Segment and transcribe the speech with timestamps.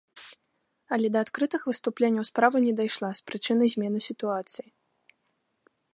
[0.95, 4.67] Але да адкрытых выступленняў справа не дайшла, з прычыны змены сітуацыі.